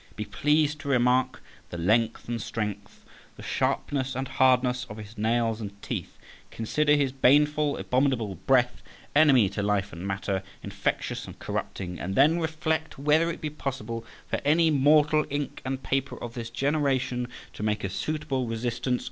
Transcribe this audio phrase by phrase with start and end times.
[0.15, 3.05] Be pleased to remark the length and strength,
[3.35, 6.17] the sharpness and hardness, of his nails and teeth;
[6.49, 8.81] consider his baneful, abominable breath,
[9.15, 14.03] enemy to life and matter, infectious and corrupting, and then reflect whether it be possible
[14.27, 18.99] for any mortal ink and paper of this generation to make a suitable resistance.